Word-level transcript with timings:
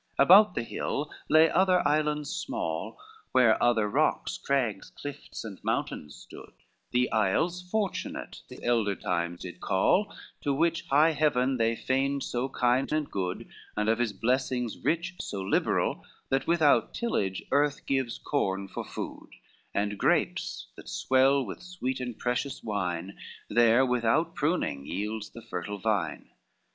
XXXV 0.17 0.23
About 0.25 0.55
the 0.55 0.63
hill 0.63 1.11
lay 1.29 1.47
other 1.51 1.87
islands 1.87 2.31
small, 2.31 2.97
Where 3.33 3.61
other 3.61 3.87
rocks, 3.87 4.35
crags, 4.39 4.89
cliffs, 4.89 5.43
and 5.43 5.63
mountains 5.63 6.15
stood, 6.15 6.53
The 6.89 7.11
Isles 7.11 7.61
Fortunate 7.61 8.41
these 8.49 8.61
elder 8.63 8.95
time 8.95 9.35
did 9.35 9.59
call, 9.61 10.11
To 10.41 10.55
which 10.55 10.87
high 10.87 11.11
Heaven 11.11 11.57
they 11.57 11.79
reigned 11.87 12.23
so 12.23 12.49
kind 12.49 12.91
and 12.91 13.11
good, 13.11 13.47
And 13.77 13.87
of 13.89 13.99
his 13.99 14.11
blessings 14.11 14.75
rich 14.79 15.13
so 15.19 15.41
liberal, 15.43 16.03
That 16.29 16.47
without 16.47 16.95
tillage 16.95 17.43
earth 17.51 17.85
gives 17.85 18.17
corn 18.17 18.69
for 18.69 18.83
food, 18.83 19.29
And 19.71 19.99
grapes 19.99 20.69
that 20.77 20.89
swell 20.89 21.45
with 21.45 21.61
sweet 21.61 21.99
and 21.99 22.17
precious 22.17 22.63
wine 22.63 23.19
There 23.51 23.85
without 23.85 24.33
pruning 24.33 24.83
yields 24.87 25.29
the 25.29 25.43
fertile 25.43 25.77
vine. 25.77 26.31